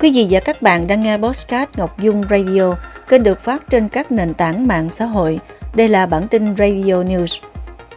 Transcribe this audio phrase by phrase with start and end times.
[0.00, 2.74] Quý vị và các bạn đang nghe Postcard Ngọc Dung Radio,
[3.08, 5.40] kênh được phát trên các nền tảng mạng xã hội.
[5.74, 7.38] Đây là bản tin Radio News.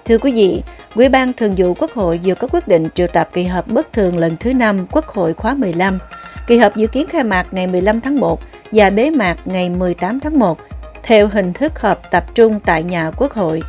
[0.05, 0.63] Thưa quý vị,
[0.95, 3.93] Ủy ban Thường vụ Quốc hội vừa có quyết định triệu tập kỳ họp bất
[3.93, 5.99] thường lần thứ 5 Quốc hội khóa 15.
[6.47, 8.41] Kỳ họp dự kiến khai mạc ngày 15 tháng 1
[8.71, 10.59] và bế mạc ngày 18 tháng 1
[11.03, 13.61] theo hình thức họp tập trung tại nhà Quốc hội.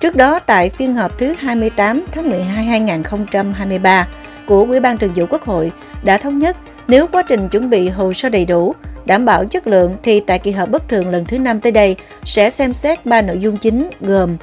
[0.00, 4.08] Trước đó, tại phiên họp thứ 28 tháng 12 2023
[4.46, 6.56] của Ủy ban Thường vụ Quốc hội đã thống nhất
[6.88, 8.74] nếu quá trình chuẩn bị hồ sơ đầy đủ,
[9.06, 11.96] đảm bảo chất lượng thì tại kỳ họp bất thường lần thứ năm tới đây
[12.24, 14.36] sẽ xem xét ba nội dung chính gồm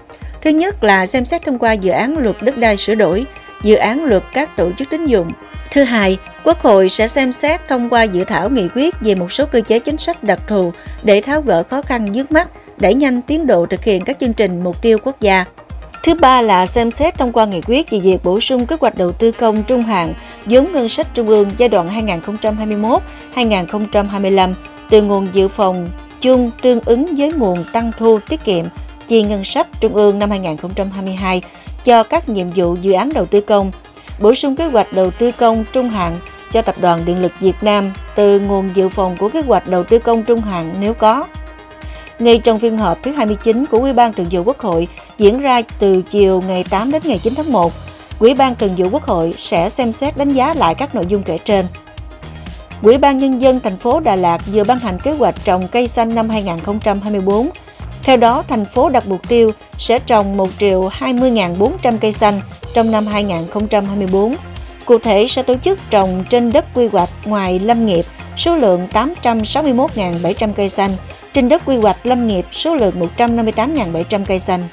[0.43, 3.25] Thứ nhất là xem xét thông qua dự án luật đất đai sửa đổi,
[3.63, 5.27] dự án luật các tổ chức tín dụng.
[5.71, 9.31] Thứ hai, Quốc hội sẽ xem xét thông qua dự thảo nghị quyết về một
[9.31, 10.71] số cơ chế chính sách đặc thù
[11.03, 12.47] để tháo gỡ khó khăn vướng mắt,
[12.79, 15.45] đẩy nhanh tiến độ thực hiện các chương trình mục tiêu quốc gia.
[16.03, 18.97] Thứ ba là xem xét thông qua nghị quyết về việc bổ sung kế hoạch
[18.97, 20.13] đầu tư công trung hạn
[20.45, 22.07] vốn ngân sách trung ương giai đoạn
[23.35, 24.53] 2021-2025
[24.89, 25.89] từ nguồn dự phòng
[26.21, 28.65] chung tương ứng với nguồn tăng thu tiết kiệm
[29.07, 31.41] chi ngân sách trung ương năm 2022
[31.83, 33.71] cho các nhiệm vụ dự án đầu tư công,
[34.19, 36.19] bổ sung kế hoạch đầu tư công trung hạn
[36.51, 39.83] cho Tập đoàn Điện lực Việt Nam từ nguồn dự phòng của kế hoạch đầu
[39.83, 41.25] tư công trung hạn nếu có.
[42.19, 45.61] Ngay trong phiên họp thứ 29 của Ủy ban Thường vụ Quốc hội diễn ra
[45.79, 47.73] từ chiều ngày 8 đến ngày 9 tháng 1,
[48.19, 51.23] Ủy ban Thường vụ Quốc hội sẽ xem xét đánh giá lại các nội dung
[51.23, 51.65] kể trên.
[52.81, 55.87] Ủy ban Nhân dân thành phố Đà Lạt vừa ban hành kế hoạch trồng cây
[55.87, 57.49] xanh năm 2024.
[58.03, 62.41] Theo đó, thành phố đặt mục tiêu sẽ trồng 1 triệu 20.400 cây xanh
[62.73, 64.35] trong năm 2024.
[64.85, 68.05] Cụ thể sẽ tổ chức trồng trên đất quy hoạch ngoài lâm nghiệp
[68.37, 70.91] số lượng 861.700 cây xanh,
[71.33, 74.63] trên đất quy hoạch lâm nghiệp số lượng 158.700 cây xanh.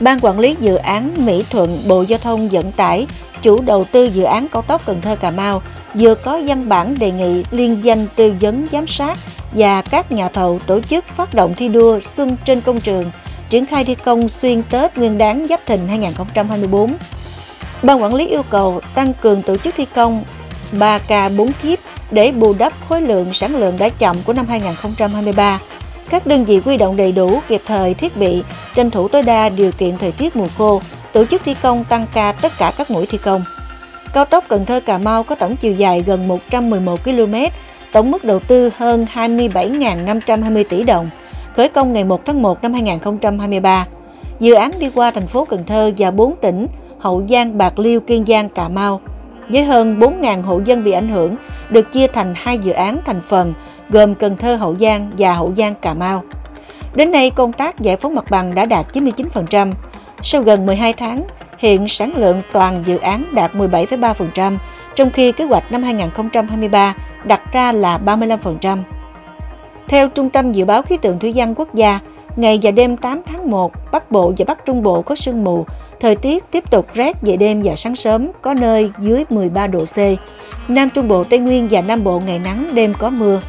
[0.00, 3.06] Ban quản lý dự án Mỹ Thuận Bộ Giao thông Vận tải,
[3.42, 5.62] chủ đầu tư dự án cao tốc Cần Thơ Cà Mau
[5.94, 9.18] vừa có văn bản đề nghị liên danh tư vấn giám sát
[9.52, 13.04] và các nhà thầu tổ chức phát động thi đua xuân trên công trường,
[13.48, 16.94] triển khai thi công xuyên Tết Nguyên đán Giáp Thìn 2024.
[17.82, 20.24] Ban quản lý yêu cầu tăng cường tổ chức thi công
[20.72, 21.78] 3K 4 kiếp
[22.10, 25.58] để bù đắp khối lượng sản lượng đã chậm của năm 2023.
[26.10, 28.42] Các đơn vị quy động đầy đủ kịp thời thiết bị,
[28.74, 30.80] tranh thủ tối đa điều kiện thời tiết mùa khô,
[31.12, 33.44] tổ chức thi công tăng ca tất cả các mũi thi công.
[34.12, 37.34] Cao tốc Cần Thơ Cà Mau có tổng chiều dài gần 111 km,
[37.92, 41.10] tổng mức đầu tư hơn 27.520 tỷ đồng,
[41.56, 43.86] khởi công ngày 1 tháng 1 năm 2023.
[44.40, 46.66] Dự án đi qua thành phố Cần Thơ và 4 tỉnh
[46.98, 49.00] Hậu Giang, Bạc Liêu, Kiên Giang, Cà Mau.
[49.48, 51.36] Với hơn 4.000 hộ dân bị ảnh hưởng,
[51.70, 53.54] được chia thành hai dự án thành phần
[53.90, 56.22] gồm Cần Thơ Hậu Giang và Hậu Giang Cà Mau.
[56.94, 59.72] Đến nay, công tác giải phóng mặt bằng đã đạt 99%.
[60.22, 61.24] Sau gần 12 tháng,
[61.58, 64.56] hiện sản lượng toàn dự án đạt 17,3%,
[64.94, 68.82] trong khi kế hoạch năm 2023 đặt ra là 35%.
[69.88, 72.00] Theo Trung tâm Dự báo Khí tượng Thủy văn Quốc gia,
[72.36, 75.66] ngày và đêm 8 tháng 1, Bắc Bộ và Bắc Trung Bộ có sương mù,
[76.00, 79.84] thời tiết tiếp tục rét về đêm và sáng sớm, có nơi dưới 13 độ
[79.84, 79.98] C.
[80.68, 83.40] Nam Trung Bộ, Tây Nguyên và Nam Bộ ngày nắng, đêm có mưa.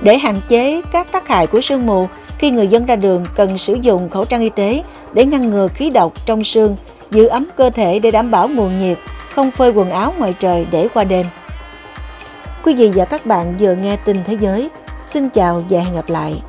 [0.00, 2.06] Để hạn chế các tác hại của sương mù,
[2.38, 4.82] khi người dân ra đường cần sử dụng khẩu trang y tế
[5.12, 6.76] để ngăn ngừa khí độc trong sương,
[7.10, 8.98] giữ ấm cơ thể để đảm bảo nguồn nhiệt,
[9.34, 11.26] không phơi quần áo ngoài trời để qua đêm.
[12.64, 14.70] Quý vị và các bạn vừa nghe tin thế giới.
[15.06, 16.42] Xin chào và hẹn gặp lại.